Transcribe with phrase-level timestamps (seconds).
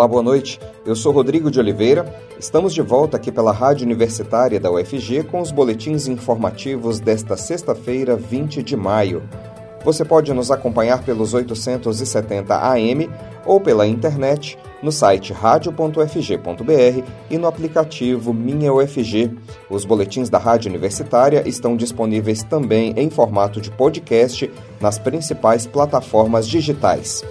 [0.00, 0.58] Olá, boa noite.
[0.86, 2.10] Eu sou Rodrigo de Oliveira.
[2.38, 8.16] Estamos de volta aqui pela Rádio Universitária da UFG com os boletins informativos desta sexta-feira,
[8.16, 9.22] 20 de maio.
[9.84, 13.10] Você pode nos acompanhar pelos 870 AM
[13.44, 19.36] ou pela internet no site radio.ufg.br e no aplicativo Minha UFG.
[19.68, 26.48] Os boletins da Rádio Universitária estão disponíveis também em formato de podcast nas principais plataformas
[26.48, 27.22] digitais.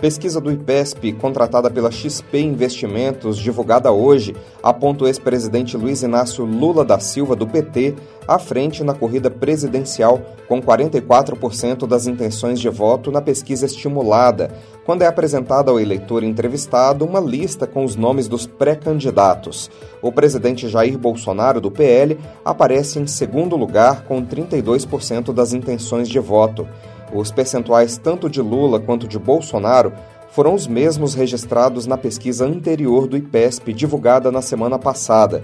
[0.00, 6.84] Pesquisa do IPESP, contratada pela XP Investimentos, divulgada hoje, aponta o ex-presidente Luiz Inácio Lula
[6.84, 13.10] da Silva, do PT, à frente na corrida presidencial, com 44% das intenções de voto
[13.10, 14.52] na pesquisa estimulada,
[14.84, 19.68] quando é apresentada ao eleitor entrevistado uma lista com os nomes dos pré-candidatos.
[20.00, 26.20] O presidente Jair Bolsonaro, do PL, aparece em segundo lugar, com 32% das intenções de
[26.20, 26.68] voto.
[27.12, 29.92] Os percentuais tanto de Lula quanto de Bolsonaro
[30.30, 35.42] foram os mesmos registrados na pesquisa anterior do IPESP, divulgada na semana passada.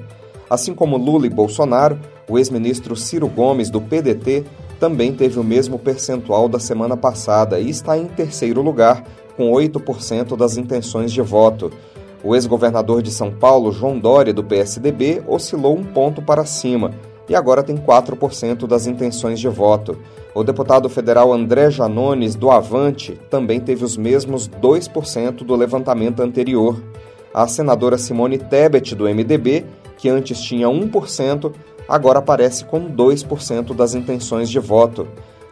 [0.48, 1.98] Assim como Lula e Bolsonaro,
[2.28, 4.44] o ex-ministro Ciro Gomes, do PDT,
[4.78, 9.02] também teve o mesmo percentual da semana passada e está em terceiro lugar,
[9.36, 11.72] com 8% das intenções de voto.
[12.22, 16.92] O ex-governador de São Paulo, João Dória, do PSDB, oscilou um ponto para cima
[17.28, 19.98] e agora tem 4% das intenções de voto.
[20.34, 26.82] O deputado federal André Janones, do Avante, também teve os mesmos 2% do levantamento anterior.
[27.32, 29.64] A senadora Simone Tebet, do MDB,
[29.96, 31.52] que antes tinha 1%,
[31.88, 35.06] agora aparece com 2% das intenções de voto.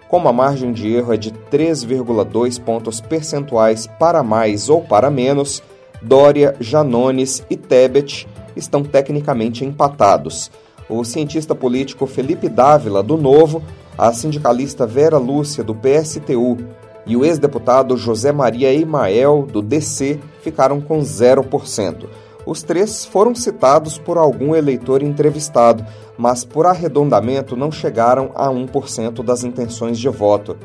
[0.08, 5.62] Como a margem de erro é de 3,2 pontos percentuais para mais ou para menos,
[6.02, 10.50] Dória, Janones e Tebet estão tecnicamente empatados
[10.88, 13.62] o cientista político Felipe Dávila, do Novo,
[13.96, 16.58] a sindicalista Vera Lúcia, do PSTU,
[17.04, 22.06] e o ex-deputado José Maria Emael, do DC, ficaram com 0%.
[22.44, 25.84] Os três foram citados por algum eleitor entrevistado,
[26.18, 30.56] mas por arredondamento não chegaram a 1% das intenções de voto.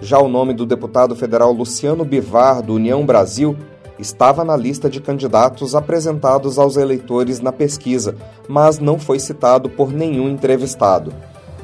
[0.00, 3.56] Já o nome do deputado federal Luciano Bivar, do União Brasil,
[4.00, 8.16] estava na lista de candidatos apresentados aos eleitores na pesquisa,
[8.48, 11.12] mas não foi citado por nenhum entrevistado.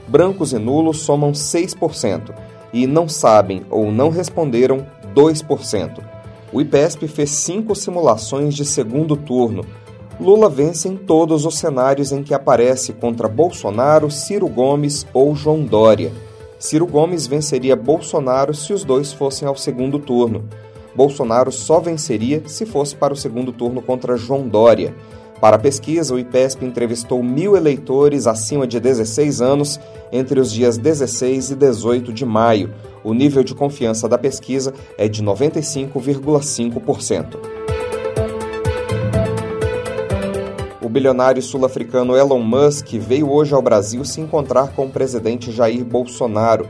[0.07, 2.35] Brancos e nulos somam 6%
[2.73, 6.03] e não sabem ou não responderam 2%.
[6.53, 9.65] O IPESP fez cinco simulações de segundo turno.
[10.21, 15.65] Lula vence em todos os cenários em que aparece contra Bolsonaro, Ciro Gomes ou João
[15.65, 16.13] Dória.
[16.59, 20.45] Ciro Gomes venceria Bolsonaro se os dois fossem ao segundo turno.
[20.97, 24.95] Bolsonaro só venceria se fosse para o segundo turno contra João Dória.
[25.41, 29.79] Para a pesquisa, o IPESP entrevistou mil eleitores acima de 16 anos
[30.11, 32.73] entre os dias 16 e 18 de maio.
[33.05, 37.37] O nível de confiança da pesquisa é de 95,5%.
[40.81, 45.85] O bilionário sul-africano Elon Musk veio hoje ao Brasil se encontrar com o presidente Jair
[45.85, 46.67] Bolsonaro.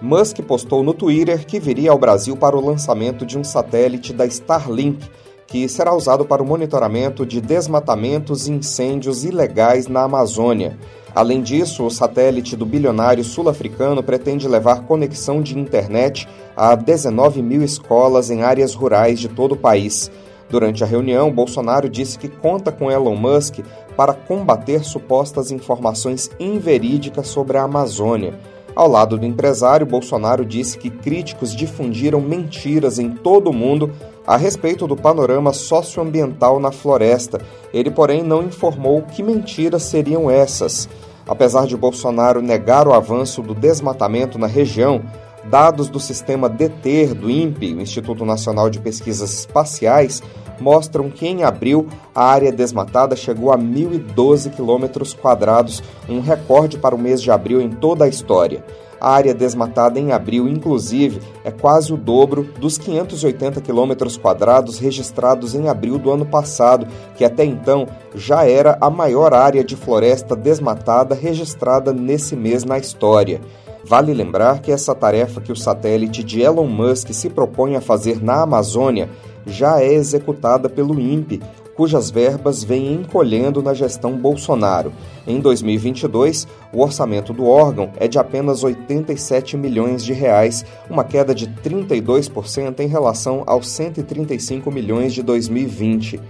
[0.00, 4.24] Musk postou no Twitter que viria ao Brasil para o lançamento de um satélite da
[4.26, 5.04] Starlink,
[5.46, 10.78] que será usado para o monitoramento de desmatamentos e incêndios ilegais na Amazônia.
[11.14, 17.62] Além disso, o satélite do bilionário sul-africano pretende levar conexão de internet a 19 mil
[17.62, 20.10] escolas em áreas rurais de todo o país.
[20.48, 23.60] Durante a reunião, Bolsonaro disse que conta com Elon Musk
[23.96, 28.38] para combater supostas informações inverídicas sobre a Amazônia.
[28.74, 33.92] Ao lado do empresário, Bolsonaro disse que críticos difundiram mentiras em todo o mundo
[34.26, 37.40] a respeito do panorama socioambiental na floresta.
[37.72, 40.88] Ele, porém, não informou que mentiras seriam essas.
[41.26, 45.02] Apesar de Bolsonaro negar o avanço do desmatamento na região,
[45.44, 50.22] dados do sistema DETER do INPE, o Instituto Nacional de Pesquisas Espaciais,
[50.60, 56.94] mostram que em abril a área desmatada chegou a 1.012 quilômetros quadrados, um recorde para
[56.94, 58.64] o mês de abril em toda a história.
[59.00, 65.54] A área desmatada em abril, inclusive, é quase o dobro dos 580 quilômetros quadrados registrados
[65.54, 66.86] em abril do ano passado,
[67.16, 72.76] que até então já era a maior área de floresta desmatada registrada nesse mês na
[72.76, 73.40] história.
[73.84, 78.22] Vale lembrar que essa tarefa que o satélite de Elon Musk se propõe a fazer
[78.22, 79.08] na Amazônia
[79.48, 81.40] já é executada pelo INPE,
[81.78, 84.92] cujas verbas vêm encolhendo na gestão Bolsonaro.
[85.26, 91.32] Em 2022, o orçamento do órgão é de apenas 87 milhões de reais, uma queda
[91.32, 96.20] de 32% em relação aos 135 milhões de 2020.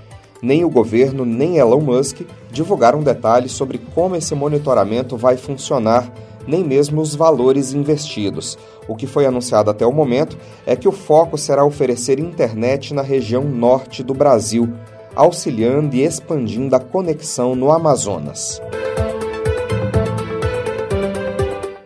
[0.42, 2.20] Nem o governo nem Elon Musk
[2.52, 6.12] divulgaram detalhes sobre como esse monitoramento vai funcionar
[6.48, 8.58] nem mesmo os valores investidos.
[8.88, 13.02] O que foi anunciado até o momento é que o foco será oferecer internet na
[13.02, 14.72] região norte do Brasil,
[15.14, 18.60] auxiliando e expandindo a conexão no Amazonas.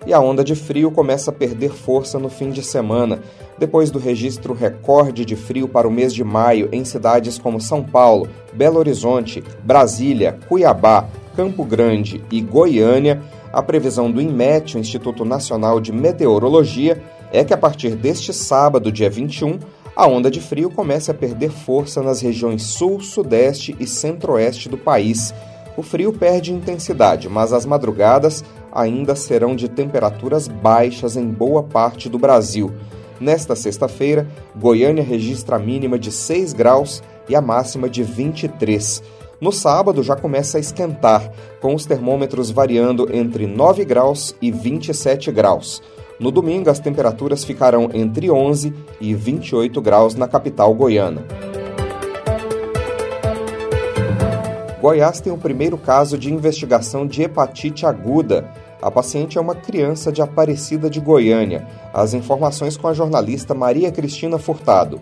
[0.07, 3.21] E a onda de frio começa a perder força no fim de semana,
[3.59, 7.83] depois do registro recorde de frio para o mês de maio em cidades como São
[7.83, 13.23] Paulo, Belo Horizonte, Brasília, Cuiabá, Campo Grande e Goiânia.
[13.53, 18.91] A previsão do INMET, o Instituto Nacional de Meteorologia, é que a partir deste sábado,
[18.91, 19.59] dia 21,
[19.95, 24.79] a onda de frio comece a perder força nas regiões sul, sudeste e centro-oeste do
[24.79, 25.35] país.
[25.77, 32.09] O frio perde intensidade, mas as madrugadas ainda serão de temperaturas baixas em boa parte
[32.09, 32.73] do Brasil.
[33.21, 34.27] Nesta sexta-feira,
[34.57, 39.03] Goiânia registra a mínima de 6 graus e a máxima de 23.
[39.43, 41.29] No sábado já começa a esquentar,
[41.61, 45.83] com os termômetros variando entre 9 graus e 27 graus.
[46.21, 51.25] No domingo, as temperaturas ficarão entre 11 e 28 graus na capital goiana.
[54.81, 58.49] Goiás tem o primeiro caso de investigação de hepatite aguda.
[58.81, 61.67] A paciente é uma criança de Aparecida de Goiânia.
[61.93, 65.01] As informações com a jornalista Maria Cristina Furtado.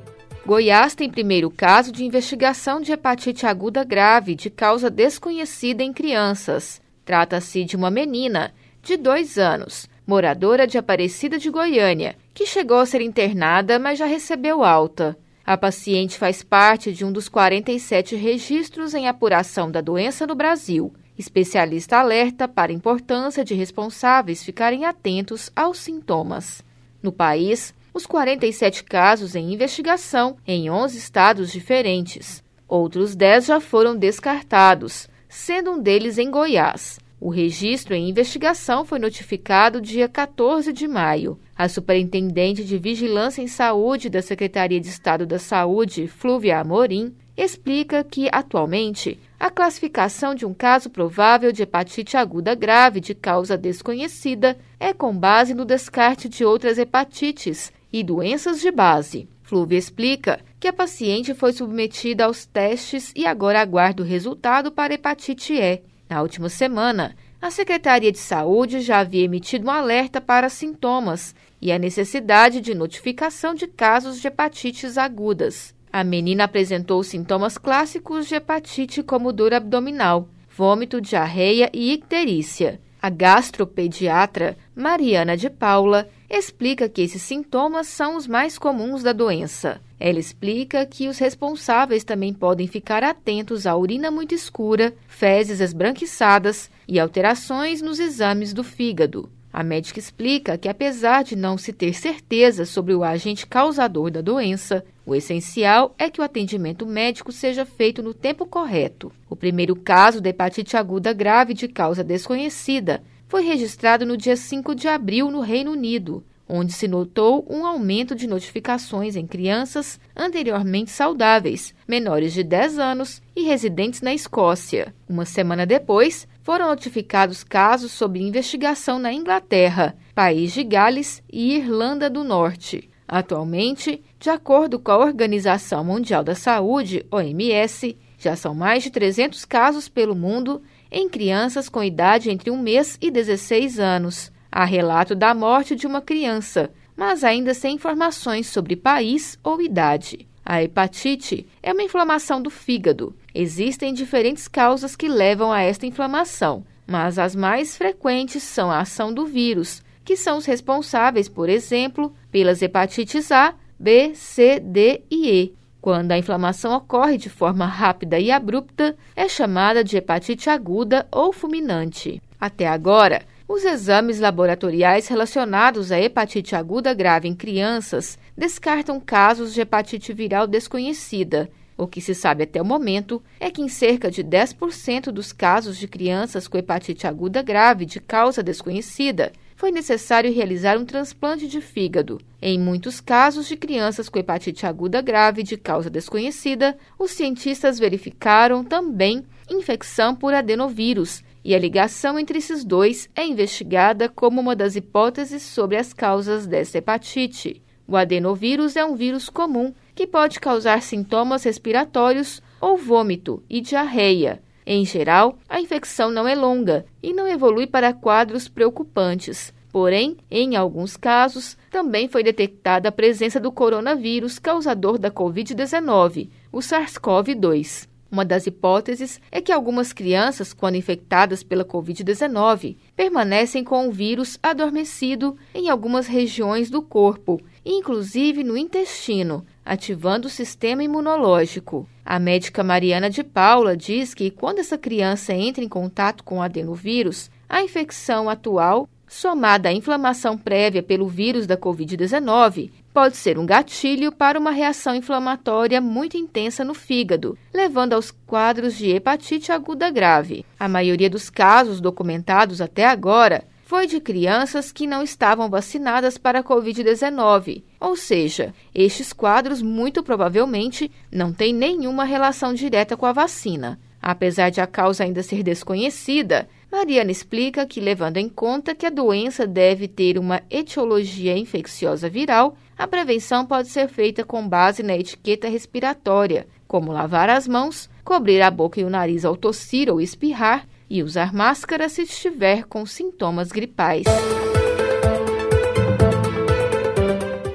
[0.51, 6.83] Goiás tem primeiro caso de investigação de hepatite aguda grave de causa desconhecida em crianças.
[7.05, 8.53] Trata-se de uma menina
[8.83, 14.07] de dois anos, moradora de Aparecida de Goiânia, que chegou a ser internada, mas já
[14.07, 15.17] recebeu alta.
[15.47, 20.93] A paciente faz parte de um dos 47 registros em apuração da doença no Brasil.
[21.17, 26.61] Especialista alerta para a importância de responsáveis ficarem atentos aos sintomas.
[27.01, 32.43] No país, os 47 casos em investigação em 11 estados diferentes.
[32.69, 36.99] Outros 10 já foram descartados, sendo um deles em Goiás.
[37.21, 41.39] O registro em investigação foi notificado dia 14 de maio.
[41.55, 48.03] A superintendente de Vigilância em Saúde da Secretaria de Estado da Saúde, Flúvia Amorim, explica
[48.03, 54.57] que, atualmente, a classificação de um caso provável de hepatite aguda grave de causa desconhecida
[54.79, 59.29] é com base no descarte de outras hepatites e doenças de base.
[59.43, 64.95] Flúvia explica que a paciente foi submetida aos testes e agora aguarda o resultado para
[64.95, 65.83] hepatite E.
[66.09, 71.73] Na última semana, a Secretaria de Saúde já havia emitido um alerta para sintomas e
[71.73, 75.75] a necessidade de notificação de casos de hepatites agudas.
[75.93, 82.81] A menina apresentou sintomas clássicos de hepatite como dor abdominal, vômito, diarreia e icterícia.
[83.03, 86.09] A gastropediatra Mariana de Paula
[86.39, 89.81] explica que esses sintomas são os mais comuns da doença.
[89.99, 96.71] Ela explica que os responsáveis também podem ficar atentos à urina muito escura, fezes esbranquiçadas
[96.87, 99.29] e alterações nos exames do fígado.
[99.53, 104.21] A médica explica que, apesar de não se ter certeza sobre o agente causador da
[104.21, 109.11] doença, o essencial é que o atendimento médico seja feito no tempo correto.
[109.29, 114.75] O primeiro caso de hepatite aguda grave de causa desconhecida foi registrado no dia 5
[114.75, 120.91] de abril no Reino Unido, onde se notou um aumento de notificações em crianças anteriormente
[120.91, 124.93] saudáveis, menores de 10 anos e residentes na Escócia.
[125.09, 132.11] Uma semana depois, foram notificados casos sob investigação na Inglaterra, País de Gales e Irlanda
[132.11, 132.91] do Norte.
[133.07, 139.45] Atualmente, de acordo com a Organização Mundial da Saúde, OMS, já são mais de 300
[139.45, 144.33] casos pelo mundo em crianças com idade entre 1 mês e 16 anos.
[144.51, 150.27] Há relato da morte de uma criança, mas ainda sem informações sobre país ou idade.
[150.45, 153.15] A hepatite é uma inflamação do fígado.
[153.35, 159.15] Existem diferentes causas que levam a esta inflamação, mas as mais frequentes são a ação
[159.15, 165.31] do vírus, que são os responsáveis, por exemplo, pelas hepatites A, B, C, D e
[165.31, 165.60] E.
[165.81, 171.33] Quando a inflamação ocorre de forma rápida e abrupta, é chamada de hepatite aguda ou
[171.33, 172.21] fulminante.
[172.39, 179.63] Até agora, os exames laboratoriais relacionados à hepatite aguda grave em crianças descartam casos de
[179.63, 181.51] hepatite viral desconhecida.
[181.79, 185.79] O que se sabe até o momento é que em cerca de 10% dos casos
[185.79, 191.61] de crianças com hepatite aguda grave de causa desconhecida, foi necessário realizar um transplante de
[191.61, 192.19] fígado.
[192.41, 198.65] Em muitos casos de crianças com hepatite aguda grave de causa desconhecida, os cientistas verificaram
[198.65, 204.77] também infecção por adenovírus, e a ligação entre esses dois é investigada como uma das
[204.77, 207.63] hipóteses sobre as causas dessa hepatite.
[207.87, 214.41] O adenovírus é um vírus comum que pode causar sintomas respiratórios ou vômito e diarreia.
[214.73, 219.53] Em geral, a infecção não é longa e não evolui para quadros preocupantes.
[219.73, 226.59] Porém, em alguns casos, também foi detectada a presença do coronavírus causador da Covid-19, o
[226.59, 227.89] SARS-CoV-2.
[228.13, 234.39] Uma das hipóteses é que algumas crianças, quando infectadas pela Covid-19, permanecem com o vírus
[234.41, 241.89] adormecido em algumas regiões do corpo, inclusive no intestino, ativando o sistema imunológico.
[242.05, 246.43] A médica Mariana de Paula diz que quando essa criança entra em contato com o
[246.43, 253.47] adenovírus, a infecção atual somada à inflamação prévia pelo vírus da Covid-19, pode ser um
[253.47, 259.89] gatilho para uma reação inflamatória muito intensa no fígado, levando aos quadros de hepatite aguda
[259.89, 260.45] grave.
[260.59, 266.41] A maioria dos casos documentados até agora foi de crianças que não estavam vacinadas para
[266.41, 273.13] a Covid-19, ou seja, estes quadros muito provavelmente não têm nenhuma relação direta com a
[273.13, 273.79] vacina.
[274.03, 278.91] Apesar de a causa ainda ser desconhecida, Mariana explica que, levando em conta que a
[278.91, 284.97] doença deve ter uma etiologia infecciosa viral, a prevenção pode ser feita com base na
[284.97, 290.01] etiqueta respiratória, como lavar as mãos, cobrir a boca e o nariz ao tossir ou
[290.01, 294.05] espirrar e usar máscara se estiver com sintomas gripais.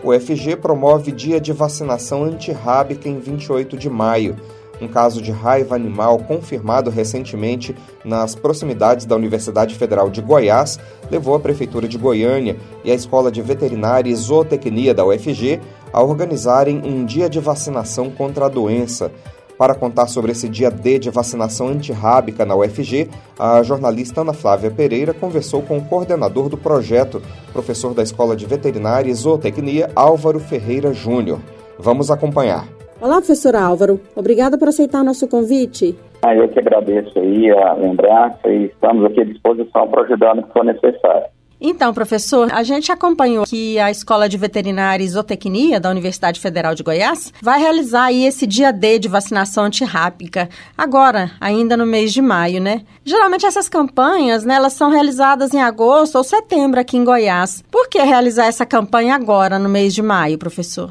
[0.01, 4.37] O FG promove dia de vacinação antirrábica em 28 de maio
[4.81, 11.35] um caso de raiva animal confirmado recentemente nas proximidades da Universidade Federal de Goiás levou
[11.35, 15.61] a Prefeitura de Goiânia e a Escola de Veterinária e Zootecnia da UFG
[15.93, 19.11] a organizarem um dia de vacinação contra a doença.
[19.57, 23.09] Para contar sobre esse dia D de vacinação antirrábica na UFG,
[23.39, 27.21] a jornalista Ana Flávia Pereira conversou com o coordenador do projeto,
[27.53, 31.39] professor da Escola de Veterinária e Zootecnia, Álvaro Ferreira Júnior.
[31.79, 32.67] Vamos acompanhar.
[32.99, 33.99] Olá, professor Álvaro.
[34.15, 35.97] Obrigada por aceitar nosso convite.
[36.21, 40.43] Ah, eu que agradeço aí a lembrança e estamos aqui à disposição para ajudar no
[40.43, 41.34] que for necessário.
[41.59, 46.75] Então, professor, a gente acompanhou que a Escola de Veterinária e Zootecnia da Universidade Federal
[46.75, 52.13] de Goiás vai realizar aí esse dia D de vacinação antirrábica, agora, ainda no mês
[52.13, 52.81] de maio, né?
[53.05, 57.63] Geralmente essas campanhas, né, elas são realizadas em agosto ou setembro aqui em Goiás.
[57.71, 60.89] Por que realizar essa campanha agora, no mês de maio, professor?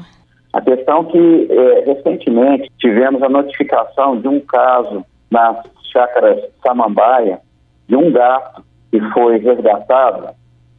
[0.51, 5.57] A questão que é, recentemente tivemos a notificação de um caso nas
[5.91, 7.39] chácaras Samambaia,
[7.87, 10.29] de um gato que foi resgatado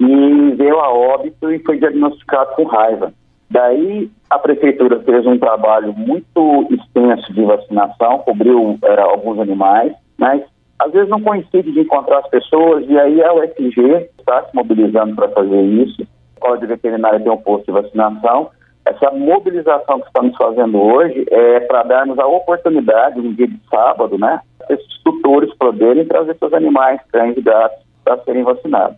[0.01, 3.13] e veio a óbito e foi diagnosticado com raiva.
[3.51, 10.43] Daí a prefeitura fez um trabalho muito extenso de vacinação, cobriu é, alguns animais, mas
[10.79, 15.15] às vezes não coincide de encontrar as pessoas e aí a UFG está se mobilizando
[15.15, 16.03] para fazer isso.
[16.03, 18.51] A Escola de Veterinária tem um posto de vacinação
[18.87, 24.17] essa mobilização que estamos fazendo hoje é para darmos a oportunidade, no dia de sábado,
[24.17, 28.97] né, esses tutores poderem trazer seus animais, cães e gatos, para serem vacinados.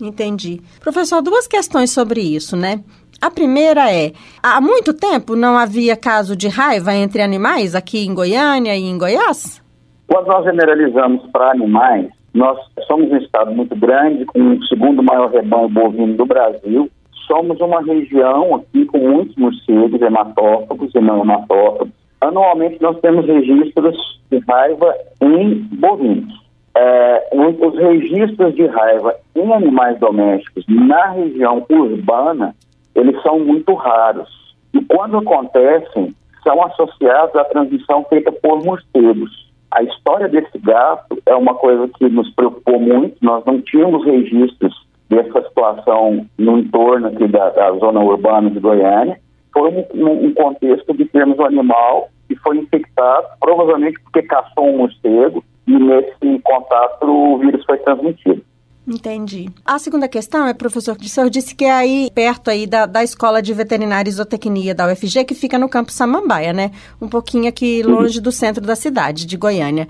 [0.00, 0.60] Entendi.
[0.80, 2.82] Professor, duas questões sobre isso, né?
[3.20, 4.12] A primeira é:
[4.42, 8.98] há muito tempo não havia caso de raiva entre animais aqui em Goiânia e em
[8.98, 9.62] Goiás?
[10.06, 15.30] Quando nós generalizamos para animais, nós somos um estado muito grande, com o segundo maior
[15.30, 16.90] rebanho bovino do Brasil,
[17.26, 21.92] somos uma região aqui com muitos morcegos, hematófagos e não hematófagos.
[22.20, 23.96] Anualmente nós temos registros
[24.30, 26.45] de raiva em bovinos.
[26.78, 32.54] É, os registros de raiva em animais domésticos na região urbana,
[32.94, 34.28] eles são muito raros.
[34.74, 39.50] E quando acontecem, são associados à transmissão feita por morcegos.
[39.70, 44.86] A história desse gato é uma coisa que nos preocupou muito, nós não tínhamos registros
[45.08, 49.18] dessa situação no entorno aqui da, da zona urbana de Goiânia,
[49.52, 54.78] foi um, um, contexto de termos um animal que foi infectado, provavelmente porque caçou um
[54.78, 58.42] morcego, e nesse contato o vírus foi transmitido.
[58.86, 59.48] Entendi.
[59.64, 63.02] A segunda questão é, professor, o senhor disse que é aí perto aí da, da
[63.02, 66.70] Escola de Veterinária e Zootecnia da UFG, que fica no campo Samambaia, né?
[67.02, 69.88] Um pouquinho aqui longe do centro da cidade, de Goiânia.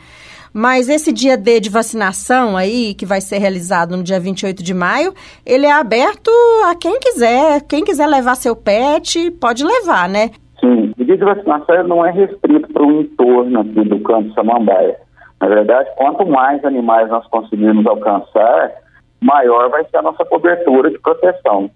[0.50, 4.72] Mas esse dia D de vacinação aí, que vai ser realizado no dia 28 de
[4.72, 5.12] maio,
[5.44, 6.30] ele é aberto
[6.64, 7.60] a quem quiser.
[7.68, 10.30] Quem quiser levar seu pet, pode levar, né?
[10.58, 14.96] Sim, o dia de vacinação não é restrito para o entorno aqui do campo Samambaia.
[15.40, 18.72] Na verdade, quanto mais animais nós conseguirmos alcançar,
[19.20, 21.70] maior vai ser a nossa cobertura de proteção.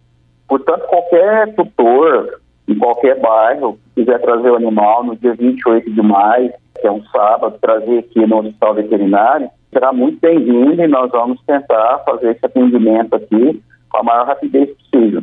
[0.49, 6.53] Portanto, qualquer tutor em qualquer bairro quiser trazer o animal no dia 28 de maio,
[6.81, 11.41] que é um sábado, trazer aqui no hospital veterinário, será muito bem-vindo e nós vamos
[11.43, 15.23] tentar fazer esse atendimento aqui com a maior rapidez possível.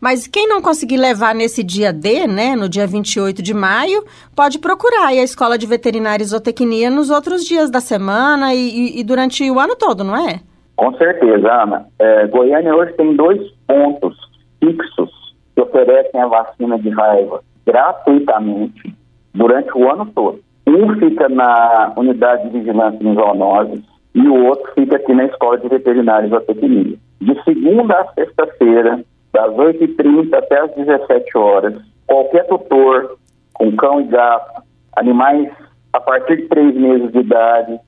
[0.00, 4.58] Mas quem não conseguir levar nesse dia D, né, no dia 28 de maio, pode
[4.58, 9.04] procurar a Escola de Veterinária e Zootecnia nos outros dias da semana e, e, e
[9.04, 10.40] durante o ano todo, não é?
[10.76, 11.86] Com certeza, Ana.
[11.98, 14.16] É, Goiânia hoje tem dois pontos
[14.58, 15.10] fixos
[15.54, 18.94] que oferecem a vacina de raiva gratuitamente
[19.32, 20.40] durante o ano todo.
[20.66, 23.82] Um fica na unidade de vigilância em zoonoses
[24.14, 26.96] e o outro fica aqui na Escola de Veterinários da Tecnia.
[27.20, 29.04] De segunda a sexta-feira,
[29.34, 31.74] das 8h30 até as 17 horas,
[32.06, 33.18] qualquer tutor
[33.52, 34.62] com cão e gato,
[34.96, 35.50] animais
[35.92, 37.78] a partir de três meses de idade,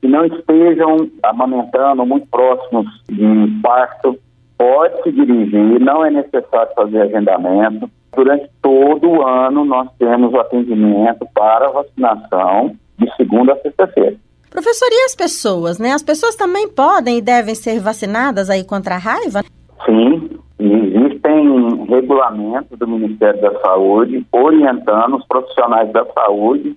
[0.00, 4.18] que não estejam amamentando muito próximos de parto,
[4.56, 7.90] pode se dirigir, não é necessário fazer agendamento.
[8.14, 14.16] Durante todo o ano, nós temos o atendimento para vacinação de segunda a sexta-feira.
[14.50, 15.92] Professor, e as pessoas, né?
[15.92, 19.42] As pessoas também podem e devem ser vacinadas aí contra a raiva?
[19.84, 26.76] Sim, existem regulamentos do Ministério da Saúde orientando os profissionais da saúde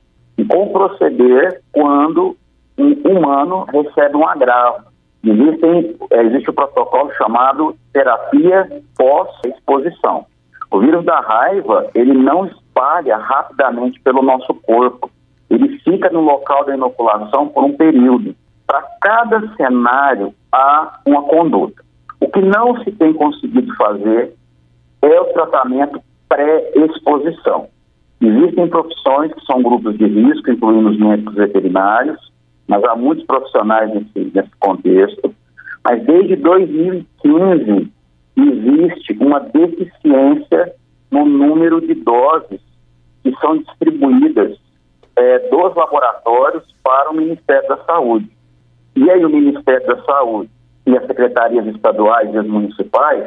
[0.49, 2.35] como proceder quando
[2.77, 4.85] um humano recebe um agravo.
[5.23, 10.25] Existem, existe o um protocolo chamado terapia pós-exposição.
[10.69, 15.09] O vírus da raiva, ele não espalha rapidamente pelo nosso corpo.
[15.49, 18.35] Ele fica no local da inoculação por um período.
[18.65, 21.81] Para cada cenário, há uma conduta.
[22.37, 24.31] Que não se tem conseguido fazer
[25.01, 27.67] é o tratamento pré-exposição.
[28.21, 32.31] Existem profissões que são grupos de risco, incluindo os médicos veterinários,
[32.67, 35.33] mas há muitos profissionais nesse, nesse contexto.
[35.83, 37.91] Mas desde 2015
[38.37, 40.75] existe uma deficiência
[41.09, 42.61] no número de doses
[43.23, 44.59] que são distribuídas
[45.15, 48.29] é, dos laboratórios para o Ministério da Saúde.
[48.95, 50.51] E aí o Ministério da Saúde
[50.87, 53.23] e as secretarias estaduais e as municipais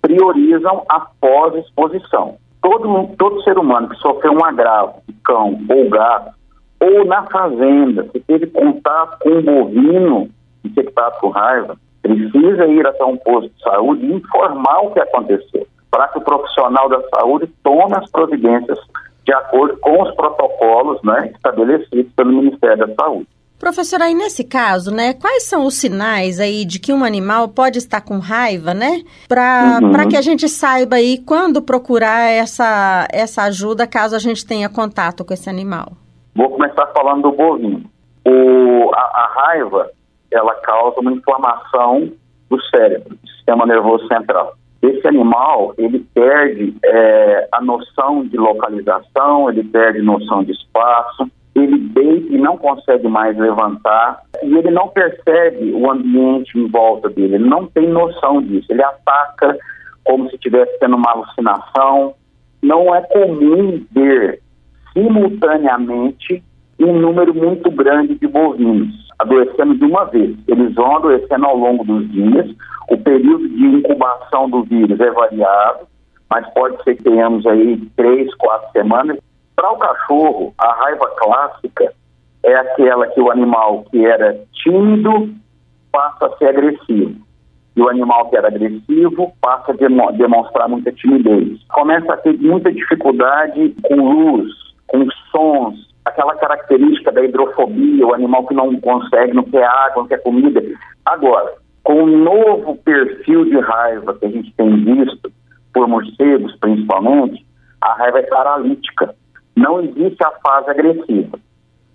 [0.00, 2.36] priorizam a pós-exposição.
[2.62, 6.34] Todo, todo ser humano que sofreu um agravo de cão ou gato,
[6.80, 10.28] ou na fazenda, se teve contato com um bovino
[10.64, 15.66] infectado com raiva, precisa ir até um posto de saúde e informar o que aconteceu,
[15.90, 18.78] para que o profissional da saúde tome as providências
[19.24, 23.28] de acordo com os protocolos né, estabelecidos pelo Ministério da Saúde.
[23.58, 27.78] Professor, aí nesse caso, né, quais são os sinais aí de que um animal pode
[27.78, 29.02] estar com raiva, né?
[29.26, 30.08] Para uhum.
[30.08, 35.24] que a gente saiba aí quando procurar essa, essa ajuda caso a gente tenha contato
[35.24, 35.92] com esse animal.
[36.34, 37.82] Vou começar falando do bovino.
[38.26, 39.90] O, a, a raiva,
[40.30, 42.12] ela causa uma inflamação
[42.50, 44.54] do cérebro, do sistema nervoso central.
[44.82, 51.26] Esse animal, ele perde é, a noção de localização, ele perde noção de espaço,
[51.58, 57.08] ele deita e não consegue mais levantar, e ele não percebe o ambiente em volta
[57.08, 59.56] dele, ele não tem noção disso, ele ataca
[60.04, 62.14] como se estivesse tendo uma alucinação.
[62.62, 64.40] Não é comum ver
[64.92, 66.42] simultaneamente
[66.80, 70.36] um número muito grande de bovinos adoecendo de uma vez.
[70.46, 72.48] Eles vão adoecendo ao longo dos dias,
[72.90, 75.86] o período de incubação do vírus é variado,
[76.30, 79.18] mas pode ser que tenhamos aí três, quatro semanas
[79.56, 81.92] para o cachorro, a raiva clássica
[82.44, 85.30] é aquela que o animal que era tímido
[85.90, 87.16] passa a ser agressivo.
[87.74, 91.58] E o animal que era agressivo passa a demonstrar muita timidez.
[91.68, 94.52] Começa a ter muita dificuldade com luz,
[94.86, 100.06] com sons, aquela característica da hidrofobia, o animal que não consegue, não quer água, não
[100.06, 100.62] quer comida.
[101.04, 105.32] Agora, com o novo perfil de raiva que a gente tem visto,
[105.72, 107.44] por morcegos principalmente,
[107.80, 109.14] a raiva é paralítica
[109.56, 111.38] não existe a fase agressiva.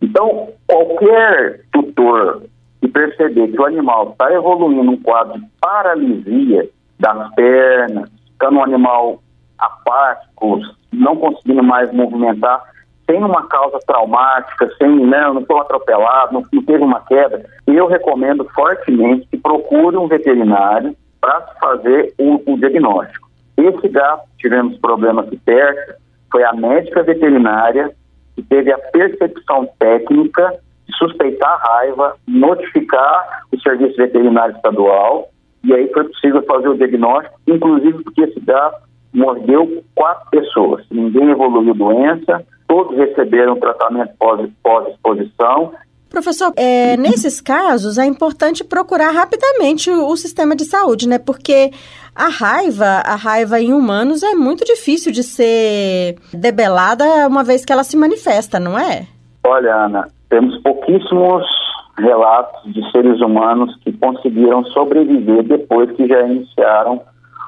[0.01, 2.43] Então, qualquer tutor
[2.81, 6.67] que perceber que o animal está evoluindo um quadro de paralisia
[6.99, 9.21] das pernas, ficando um animal
[9.59, 10.59] apático,
[10.91, 12.63] não conseguindo mais movimentar,
[13.09, 17.87] sem uma causa traumática, sem, né, não foi atropelado, não, não teve uma queda, eu
[17.87, 23.29] recomendo fortemente que procure um veterinário para fazer o, o diagnóstico.
[23.57, 26.00] Esse gato, tivemos problema aqui perto,
[26.31, 27.91] foi a médica veterinária
[28.35, 30.55] que teve a percepção técnica
[30.87, 35.29] de suspeitar a raiva, notificar o serviço veterinário estadual,
[35.63, 38.81] e aí foi possível fazer o diagnóstico, inclusive porque esse gato
[39.13, 40.85] mordeu quatro pessoas.
[40.89, 44.13] Ninguém evoluiu doença, todos receberam tratamento
[44.63, 45.73] pós-exposição
[46.11, 51.17] Professor, é, nesses casos é importante procurar rapidamente o, o, sistema de saúde, né?
[51.17, 51.71] Porque
[52.13, 57.71] a raiva, a raiva em humanos é muito difícil de ser debelada uma vez que
[57.71, 59.07] ela se manifesta, não é?
[59.45, 61.45] Olha, Ana, temos pouquíssimos
[61.97, 67.01] relatos de seres humanos que conseguiram sobreviver depois que já iniciaram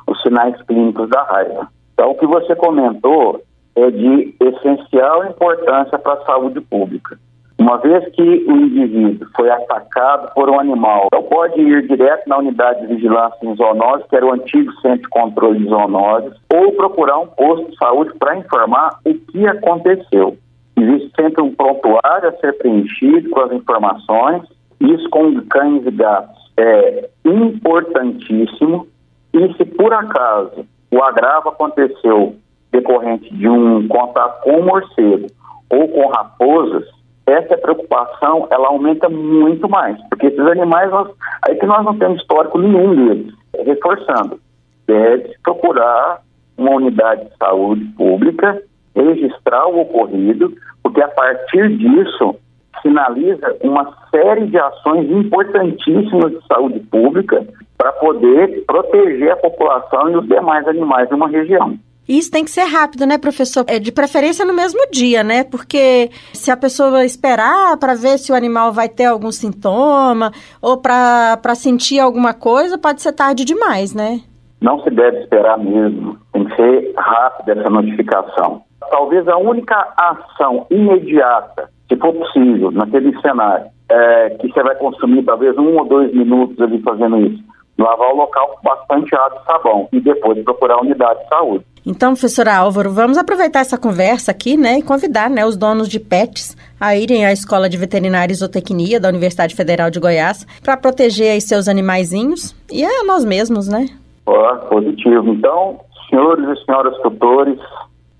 [0.07, 1.67] os sinais clínicos da raiva.
[1.93, 3.41] Então, o que você comentou
[3.75, 7.19] é de essencial importância para a saúde pública.
[7.63, 12.39] Uma vez que o indivíduo foi atacado por um animal, então pode ir direto na
[12.39, 16.73] unidade de vigilância em zoonose, que era o antigo centro de controle de zoonoses, ou
[16.73, 20.35] procurar um posto de saúde para informar o que aconteceu.
[20.75, 24.43] Existe sempre um prontuário a ser preenchido com as informações,
[24.81, 28.87] isso com cães e gatos é importantíssimo,
[29.33, 32.35] e se por acaso o agravo aconteceu
[32.73, 35.27] decorrente de um contato com morcego
[35.69, 36.83] ou com raposas,
[37.25, 41.09] essa preocupação ela aumenta muito mais, porque esses animais, nós,
[41.47, 43.33] aí que nós não temos histórico nenhum deles.
[43.65, 44.39] Reforçando,
[44.87, 46.21] deve procurar
[46.57, 48.61] uma unidade de saúde pública,
[48.95, 52.35] registrar o ocorrido, porque a partir disso
[52.81, 57.45] sinaliza uma série de ações importantíssimas de saúde pública
[57.77, 61.77] para poder proteger a população e os demais animais de uma região.
[62.07, 63.63] Isso tem que ser rápido, né, professor?
[63.67, 65.43] É de preferência no mesmo dia, né?
[65.43, 70.77] Porque se a pessoa esperar para ver se o animal vai ter algum sintoma ou
[70.77, 74.19] para sentir alguma coisa, pode ser tarde demais, né?
[74.61, 76.17] Não se deve esperar mesmo.
[76.33, 78.61] Tem que ser rápida essa notificação.
[78.91, 85.23] Talvez a única ação imediata, se for possível, naquele cenário, é que você vai consumir
[85.23, 87.43] talvez um ou dois minutos ali fazendo isso
[87.77, 91.65] lavar o local com bastante água e sabão e depois procurar a unidade de saúde.
[91.85, 95.99] Então, professor Álvaro, vamos aproveitar essa conversa aqui, né, e convidar, né, os donos de
[95.99, 100.77] pets a irem à Escola de Veterinária e Zootecnia da Universidade Federal de Goiás para
[100.77, 103.85] proteger aí seus animaizinhos e a nós mesmos, né?
[104.25, 105.33] Ó, positivo.
[105.33, 107.59] Então, senhores e senhoras tutores,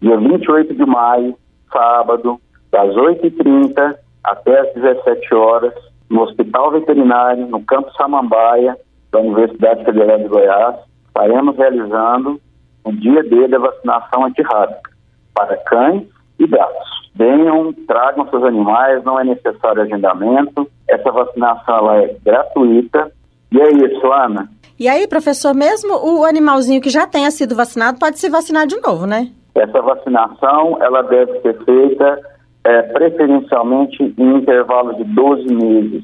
[0.01, 1.35] dia 28 de maio,
[1.71, 2.39] sábado,
[2.69, 5.73] das 8h30 até as 17 horas,
[6.09, 8.77] no Hospital Veterinário, no Campo Samambaia,
[9.13, 10.75] da Universidade Federal de Goiás,
[11.07, 12.41] estaremos realizando
[12.83, 14.91] o dia D da vacinação antirrábica
[15.33, 16.03] para cães
[16.39, 17.03] e gatos.
[17.15, 20.67] Venham, tragam seus animais, não é necessário agendamento.
[20.89, 23.11] Essa vacinação ela é gratuita.
[23.51, 24.49] E é isso, Ana.
[24.79, 28.81] E aí, professor, mesmo o animalzinho que já tenha sido vacinado pode se vacinar de
[28.81, 29.29] novo, né?
[29.53, 32.19] Essa vacinação ela deve ser feita
[32.63, 36.03] é, preferencialmente em intervalo de 12 meses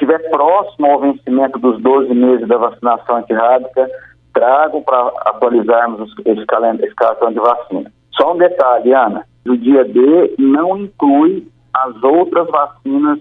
[0.00, 3.88] estiver próximo ao vencimento dos 12 meses da vacinação antirrábica,
[4.32, 6.94] trago para atualizarmos esse, calendário,
[7.30, 7.92] de vacina.
[8.12, 13.18] Só um detalhe, Ana, o dia D não inclui as outras vacinas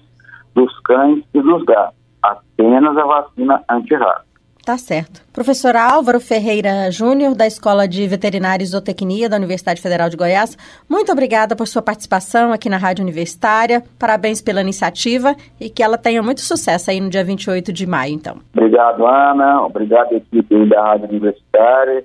[0.55, 4.28] dos cães e dos gatos, apenas a vacina antirrábica.
[4.65, 5.21] Tá certo.
[5.33, 10.57] Professor Álvaro Ferreira Júnior, da Escola de Veterinária e Zootecnia da Universidade Federal de Goiás,
[10.87, 13.83] muito obrigada por sua participação aqui na Rádio Universitária.
[13.97, 18.13] Parabéns pela iniciativa e que ela tenha muito sucesso aí no dia 28 de maio,
[18.13, 18.37] então.
[18.53, 19.63] Obrigado, Ana.
[19.63, 22.03] Obrigado, equipe da Rádio Universitária.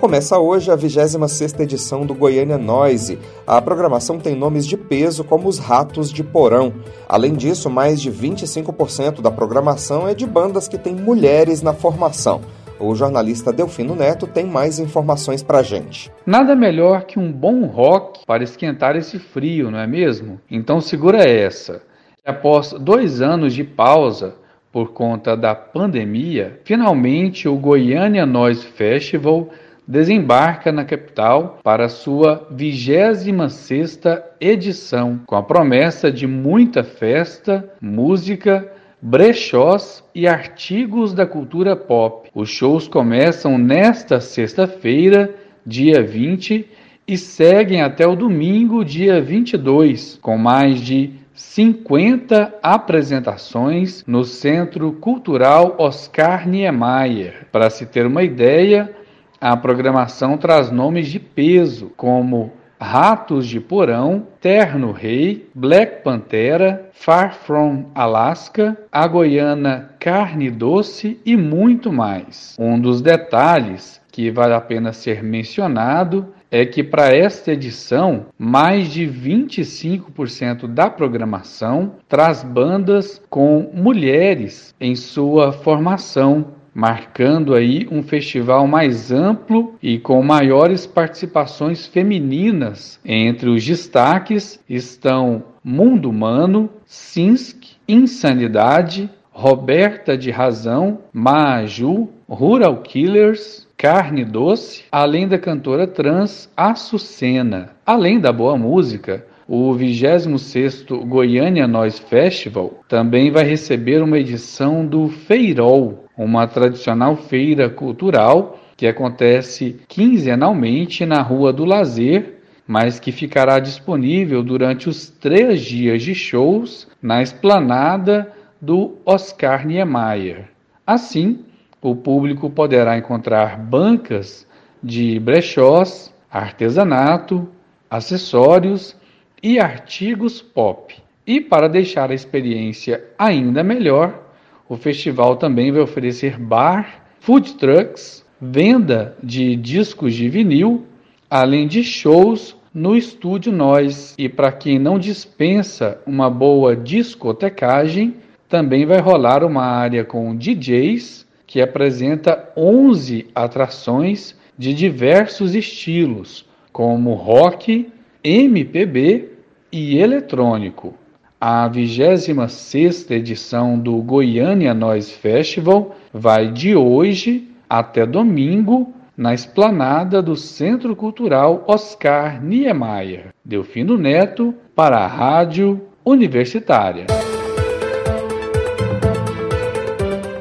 [0.00, 3.18] Começa hoje a 26ª edição do Goiânia Noise.
[3.46, 6.72] A programação tem nomes de peso como os Ratos de Porão.
[7.06, 12.40] Além disso, mais de 25% da programação é de bandas que têm mulheres na formação.
[12.78, 16.10] O jornalista Delfino Neto tem mais informações pra gente.
[16.24, 20.40] Nada melhor que um bom rock para esquentar esse frio, não é mesmo?
[20.50, 21.82] Então segura essa.
[22.24, 24.34] Após dois anos de pausa,
[24.72, 29.50] por conta da pandemia, finalmente o Goiânia Noise Festival
[29.90, 38.70] desembarca na capital para sua 26ª edição, com a promessa de muita festa, música,
[39.02, 42.30] brechós e artigos da cultura pop.
[42.32, 45.34] Os shows começam nesta sexta-feira,
[45.66, 46.68] dia 20,
[47.08, 55.74] e seguem até o domingo, dia 22, com mais de 50 apresentações no Centro Cultural
[55.78, 57.48] Oscar Niemeyer.
[57.50, 58.99] Para se ter uma ideia,
[59.40, 67.34] a programação traz nomes de peso, como Ratos de Porão, Terno Rei, Black Pantera, Far
[67.34, 72.56] From Alaska, a Goiana Carne Doce e muito mais.
[72.58, 78.88] Um dos detalhes que vale a pena ser mencionado é que para esta edição, mais
[78.88, 88.66] de 25% da programação traz bandas com mulheres em sua formação, marcando aí um festival
[88.66, 93.00] mais amplo e com maiores participações femininas.
[93.04, 104.24] Entre os destaques estão Mundo Humano, Sinsk, Insanidade, Roberta de Razão, Maju, Rural Killers, Carne
[104.24, 107.70] Doce, além da cantora trans Açucena.
[107.86, 115.08] Além da boa música, o 26º Goiânia Noise Festival também vai receber uma edição do
[115.08, 123.58] Feirol, uma tradicional feira cultural que acontece quinzenalmente na Rua do Lazer, mas que ficará
[123.58, 128.30] disponível durante os três dias de shows na esplanada
[128.60, 130.50] do Oscar Niemeyer.
[130.86, 131.42] Assim,
[131.80, 134.46] o público poderá encontrar bancas
[134.82, 137.48] de brechós, artesanato,
[137.90, 138.94] acessórios
[139.42, 140.94] e artigos pop.
[141.26, 144.29] E para deixar a experiência ainda melhor,
[144.70, 150.86] o festival também vai oferecer bar, food trucks, venda de discos de vinil,
[151.28, 154.14] além de shows no estúdio Nós.
[154.16, 158.14] E para quem não dispensa uma boa discotecagem,
[158.48, 167.14] também vai rolar uma área com DJs que apresenta 11 atrações de diversos estilos, como
[167.14, 167.90] rock,
[168.22, 169.30] MPB
[169.72, 170.94] e eletrônico.
[171.42, 180.36] A 26ª edição do Goiânia Noise Festival vai de hoje até domingo na esplanada do
[180.36, 183.28] Centro Cultural Oscar Niemeyer.
[183.42, 187.06] Delfino Neto para a Rádio Universitária.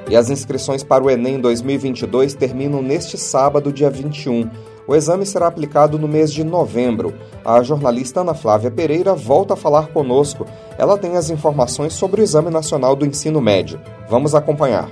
[0.09, 4.49] E as inscrições para o Enem 2022 terminam neste sábado, dia 21.
[4.89, 7.13] O exame será aplicado no mês de novembro.
[7.45, 10.47] A jornalista Ana Flávia Pereira volta a falar conosco.
[10.79, 13.79] Ela tem as informações sobre o Exame Nacional do Ensino Médio.
[14.09, 14.89] Vamos acompanhar.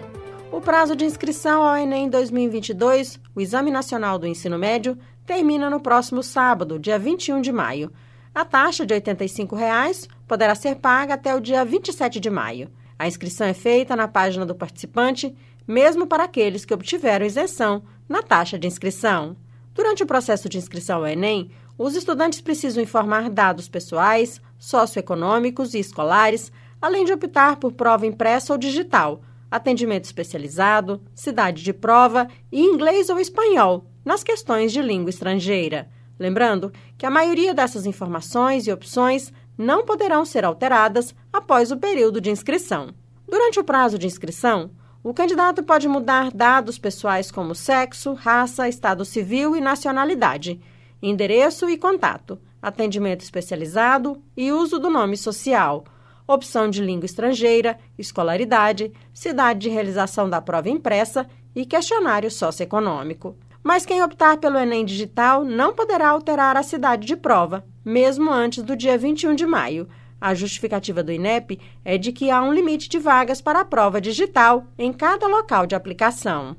[0.52, 5.80] O prazo de inscrição ao Enem 2022, o Exame Nacional do Ensino Médio, termina no
[5.80, 7.92] próximo sábado, dia 21 de maio.
[8.36, 12.70] A taxa de 85 reais poderá ser paga até o dia 27 de maio.
[13.00, 15.36] A inscrição é feita na página do participante,
[15.68, 19.36] mesmo para aqueles que obtiveram isenção na taxa de inscrição.
[19.78, 25.80] Durante o processo de inscrição ao Enem, os estudantes precisam informar dados pessoais, socioeconômicos e
[25.80, 32.60] escolares, além de optar por prova impressa ou digital, atendimento especializado, cidade de prova e
[32.60, 35.88] inglês ou espanhol nas questões de língua estrangeira.
[36.18, 42.20] Lembrando que a maioria dessas informações e opções não poderão ser alteradas após o período
[42.20, 42.96] de inscrição.
[43.30, 44.72] Durante o prazo de inscrição,
[45.04, 50.60] o candidato pode mudar dados pessoais como sexo, raça, estado civil e nacionalidade,
[51.02, 55.86] endereço e contato, atendimento especializado e uso do nome social,
[56.28, 63.38] opção de língua estrangeira, escolaridade, cidade de realização da prova impressa e questionário socioeconômico.
[63.64, 68.64] Mas quem optar pelo Enem Digital não poderá alterar a cidade de prova, mesmo antes
[68.64, 69.88] do dia 21 de maio,
[70.20, 74.02] a justificativa do INEP é de que há um limite de vagas para a prova
[74.02, 76.56] digital em cada local de aplicação.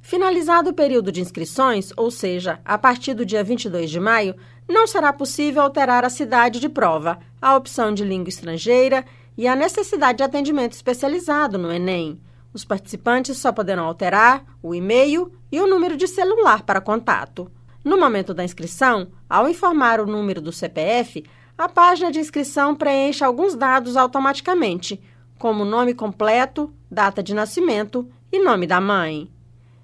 [0.00, 4.34] Finalizado o período de inscrições, ou seja, a partir do dia 22 de maio,
[4.68, 9.04] não será possível alterar a cidade de prova, a opção de língua estrangeira
[9.36, 12.20] e a necessidade de atendimento especializado no Enem.
[12.52, 17.50] Os participantes só poderão alterar o e-mail e o número de celular para contato.
[17.84, 21.24] No momento da inscrição, ao informar o número do CPF,
[21.56, 25.00] a página de inscrição preenche alguns dados automaticamente,
[25.38, 29.30] como nome completo, data de nascimento e nome da mãe.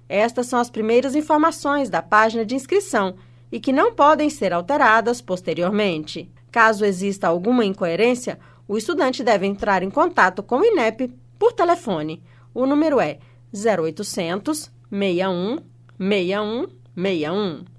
[0.07, 3.15] Estas são as primeiras informações da página de inscrição
[3.51, 6.31] e que não podem ser alteradas posteriormente.
[6.51, 12.23] Caso exista alguma incoerência, o estudante deve entrar em contato com o INEP por telefone.
[12.53, 13.19] O número é
[13.53, 15.59] 0800 61
[15.99, 17.78] 61 61.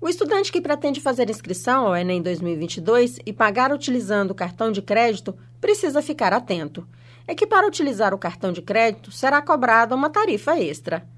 [0.00, 4.82] O estudante que pretende fazer inscrição ao Enem 2022 e pagar utilizando o cartão de
[4.82, 6.86] crédito precisa ficar atento.
[7.26, 11.08] É que para utilizar o cartão de crédito será cobrada uma tarifa extra.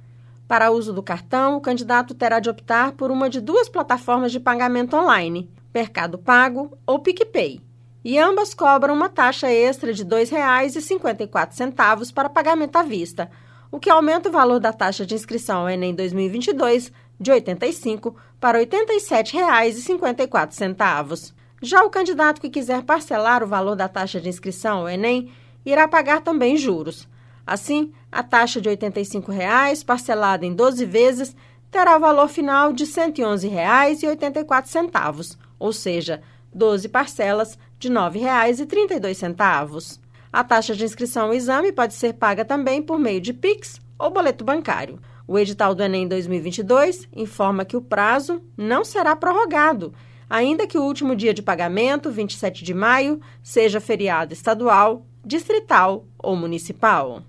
[0.47, 4.41] Para uso do cartão, o candidato terá de optar por uma de duas plataformas de
[4.41, 7.61] pagamento online, Mercado Pago ou PicPay,
[8.03, 13.31] e ambas cobram uma taxa extra de R$ 2,54 para pagamento à vista,
[13.71, 18.15] o que aumenta o valor da taxa de inscrição ao Enem 2022 de R$ 85
[18.41, 21.33] para R$ 87,54.
[21.61, 25.33] Já o candidato que quiser parcelar o valor da taxa de inscrição ao Enem
[25.65, 27.09] irá pagar também juros.
[27.47, 31.35] Assim, a taxa de 85 reais, parcelada em 12 vezes,
[31.71, 36.23] terá o valor final de R$ 111,84, ou seja,
[36.55, 39.99] 12 parcelas de R$ 9,32.
[40.33, 44.11] A taxa de inscrição ao exame pode ser paga também por meio de Pix ou
[44.11, 45.01] boleto bancário.
[45.29, 49.93] O edital do Enem 2022 informa que o prazo não será prorrogado,
[50.29, 56.35] ainda que o último dia de pagamento, 27 de maio, seja feriado estadual, distrital ou
[56.35, 57.23] municipal.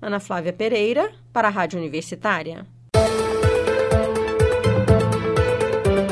[0.00, 2.66] Ana Flávia Pereira, para a Rádio Universitária.